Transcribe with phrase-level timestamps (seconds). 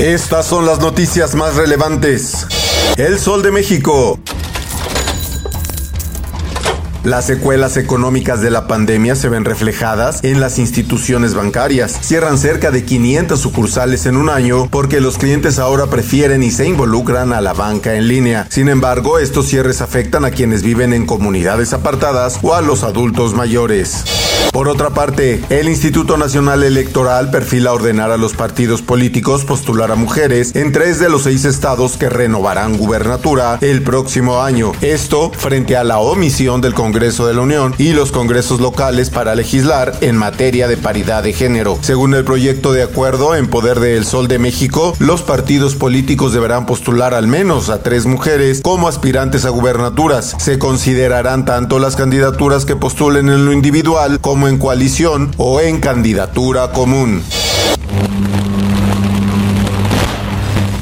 [0.00, 2.46] Estas son las noticias más relevantes.
[2.96, 4.18] El Sol de México.
[7.04, 11.98] Las secuelas económicas de la pandemia se ven reflejadas en las instituciones bancarias.
[12.00, 16.66] Cierran cerca de 500 sucursales en un año porque los clientes ahora prefieren y se
[16.66, 18.46] involucran a la banca en línea.
[18.48, 23.34] Sin embargo, estos cierres afectan a quienes viven en comunidades apartadas o a los adultos
[23.34, 24.29] mayores.
[24.52, 29.94] Por otra parte, el Instituto Nacional Electoral perfila ordenar a los partidos políticos postular a
[29.94, 34.72] mujeres en tres de los seis estados que renovarán gubernatura el próximo año.
[34.80, 39.36] Esto frente a la omisión del Congreso de la Unión y los congresos locales para
[39.36, 41.78] legislar en materia de paridad de género.
[41.80, 46.32] Según el proyecto de acuerdo en poder de El Sol de México, los partidos políticos
[46.32, 50.34] deberán postular al menos a tres mujeres como aspirantes a gubernaturas.
[50.38, 55.80] Se considerarán tanto las candidaturas que postulen en lo individual como en coalición o en
[55.80, 57.22] candidatura común.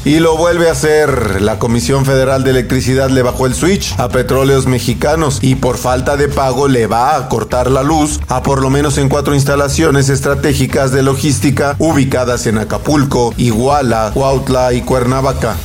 [0.04, 1.40] Y lo vuelve a hacer.
[1.42, 6.16] La Comisión Federal de Electricidad le bajó el switch a petróleos mexicanos y por falta
[6.16, 10.08] de pago le va a cortar la luz a por lo menos en cuatro instalaciones
[10.08, 15.56] estratégicas de logística ubicadas en Acapulco, Iguala, Cuautla y Cuernavaca.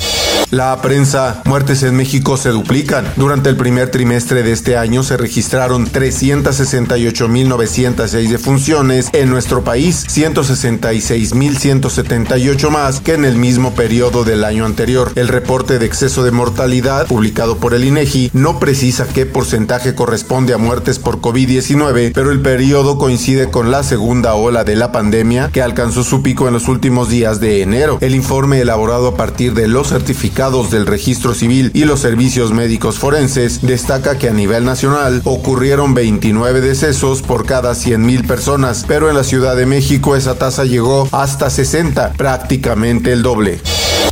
[0.54, 3.12] La prensa, muertes en México se duplican.
[3.16, 12.70] Durante el primer trimestre de este año se registraron 368.906 defunciones en nuestro país, 166.178
[12.70, 15.12] más que en el mismo periodo del año anterior.
[15.16, 20.54] El reporte de exceso de mortalidad, publicado por el INEGI, no precisa qué porcentaje corresponde
[20.54, 25.50] a muertes por COVID-19, pero el periodo coincide con la segunda ola de la pandemia
[25.52, 27.98] que alcanzó su pico en los últimos días de enero.
[28.02, 33.00] El informe elaborado a partir de los certificados del registro civil y los servicios médicos
[33.00, 39.16] forenses destaca que a nivel nacional ocurrieron 29 decesos por cada 100.000 personas, pero en
[39.16, 43.62] la Ciudad de México esa tasa llegó hasta 60, prácticamente el doble.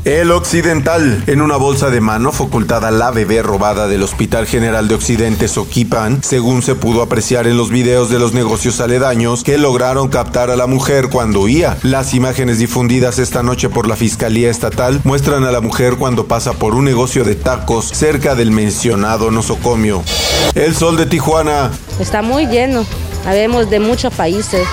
[0.04, 1.24] El Occidental.
[1.28, 5.48] En una bolsa de mano fue ocultada la bebé robada del Hospital General de Occidente
[5.48, 10.50] Soquipan, según se pudo apreciar en los videos de los negocios aledaños que lograron captar
[10.50, 11.78] a la mujer cuando huía.
[11.84, 16.54] Las imágenes difundidas esta noche por la Fiscalía Estatal muestran a la mujer cuando pasa
[16.54, 20.04] por un negocio de tacos cerca del mencionado nosocomio.
[20.56, 21.72] El sol de Tijuana.
[22.00, 22.86] Está muy lleno.
[23.26, 24.68] Habemos de muchos países,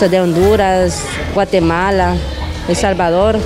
[0.00, 0.98] de Honduras,
[1.32, 2.16] Guatemala,
[2.66, 3.38] El Salvador,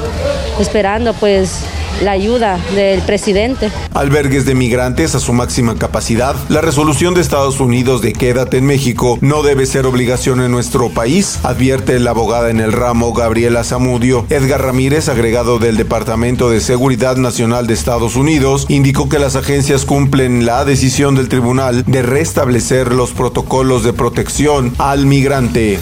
[0.59, 1.61] esperando pues
[2.02, 3.70] la ayuda del presidente.
[3.94, 6.36] Albergues de migrantes a su máxima capacidad.
[6.48, 10.90] La resolución de Estados Unidos de quédate en México no debe ser obligación en nuestro
[10.90, 14.26] país, advierte la abogada en el ramo Gabriela Zamudio.
[14.30, 19.84] Edgar Ramírez, agregado del Departamento de Seguridad Nacional de Estados Unidos, indicó que las agencias
[19.84, 25.78] cumplen la decisión del tribunal de restablecer los protocolos de protección al migrante.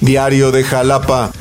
[0.00, 1.32] Diario de Jalapa.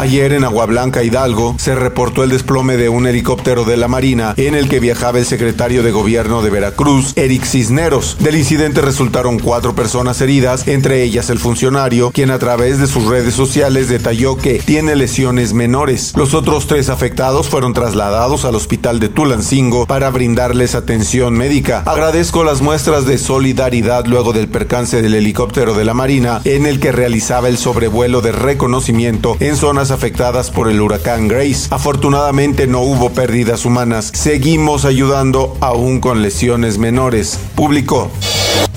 [0.00, 4.32] Ayer en Agua Blanca, Hidalgo, se reportó el desplome de un helicóptero de la Marina
[4.38, 8.16] en el que viajaba el secretario de gobierno de Veracruz, Eric Cisneros.
[8.18, 13.08] Del incidente resultaron cuatro personas heridas, entre ellas el funcionario, quien a través de sus
[13.08, 16.14] redes sociales detalló que tiene lesiones menores.
[16.16, 21.82] Los otros tres afectados fueron trasladados al hospital de Tulancingo para brindarles atención médica.
[21.84, 26.80] Agradezco las muestras de solidaridad luego del percance del helicóptero de la Marina en el
[26.80, 31.68] que realizaba el sobrevuelo de reconocimiento en zonas afectadas por el huracán Grace.
[31.70, 34.10] Afortunadamente no hubo pérdidas humanas.
[34.14, 37.38] Seguimos ayudando aún con lesiones menores.
[37.54, 38.10] Publicó.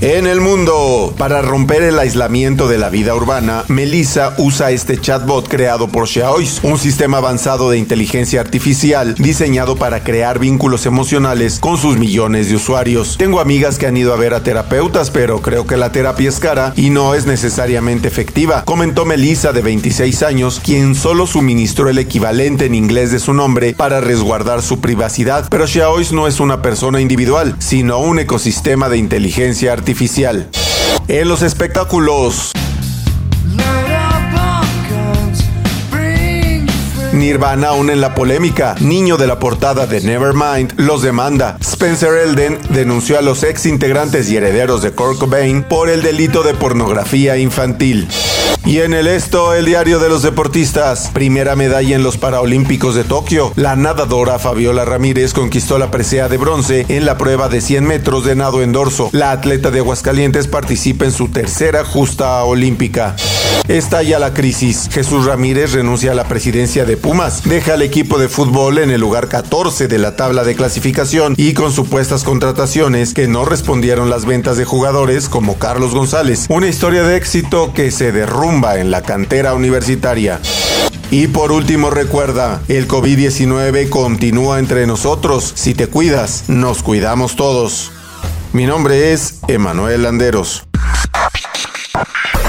[0.01, 5.47] En el mundo, para romper el aislamiento de la vida urbana, Melissa usa este chatbot
[5.47, 11.77] creado por Xiaois, un sistema avanzado de inteligencia artificial diseñado para crear vínculos emocionales con
[11.77, 13.15] sus millones de usuarios.
[13.17, 16.39] Tengo amigas que han ido a ver a terapeutas, pero creo que la terapia es
[16.39, 21.97] cara y no es necesariamente efectiva, comentó Melissa de 26 años, quien solo suministró el
[21.97, 25.47] equivalente en inglés de su nombre para resguardar su privacidad.
[25.49, 29.82] Pero Xiaois no es una persona individual, sino un ecosistema de inteligencia artificial.
[31.07, 32.51] En los espectáculos.
[37.12, 38.75] Nirvana aún en la polémica.
[38.80, 41.57] Niño de la portada de Nevermind los demanda.
[41.62, 46.44] Spencer Elden denunció a los ex integrantes y herederos de Kurt Cobain por el delito
[46.44, 48.07] de pornografía infantil.
[48.65, 51.11] Y en el esto, el diario de los deportistas.
[51.13, 53.51] Primera medalla en los Paralímpicos de Tokio.
[53.55, 58.23] La nadadora Fabiola Ramírez conquistó la presea de bronce en la prueba de 100 metros
[58.23, 59.09] de nado en dorso.
[59.11, 63.15] La atleta de Aguascalientes participa en su tercera justa olímpica.
[63.67, 64.89] Estalla la crisis.
[64.91, 67.43] Jesús Ramírez renuncia a la presidencia de Pumas.
[67.43, 71.53] Deja al equipo de fútbol en el lugar 14 de la tabla de clasificación y
[71.53, 76.45] con supuestas contrataciones que no respondieron las ventas de jugadores como Carlos González.
[76.49, 80.39] Una historia de éxito que se derrumba en la cantera universitaria.
[81.12, 85.53] Y por último recuerda, el COVID-19 continúa entre nosotros.
[85.56, 87.91] Si te cuidas, nos cuidamos todos.
[88.51, 90.63] Mi nombre es Emanuel Landeros.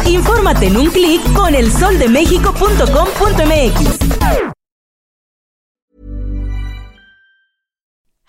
[0.07, 4.24] Infórmate en un clic con elsoldemexico.com.mx.